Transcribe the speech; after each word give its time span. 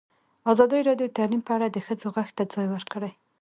ازادي 0.51 0.79
راډیو 0.87 1.07
د 1.11 1.15
تعلیم 1.17 1.41
په 1.45 1.51
اړه 1.57 1.67
د 1.71 1.77
ښځو 1.85 2.07
غږ 2.15 2.29
ته 2.37 2.43
ځای 2.53 2.67
ورکړی. 2.69 3.11